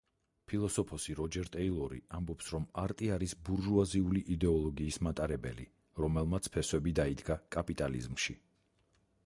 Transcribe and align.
ფილოსოფოსი 0.51 1.15
როჯერ 1.17 1.49
ტეილორი 1.55 1.99
ამბობს 2.19 2.47
რომ 2.53 2.65
არტი 2.83 3.09
არის 3.17 3.35
ბურჟუაზიული 3.49 4.23
იდეოლოგიის 4.37 4.97
მატარებელი, 5.09 5.67
რომელმაც 6.05 6.53
ფესვები 6.57 6.95
დაიდგა 7.01 7.37
კაპიტალიზმში. 7.57 8.37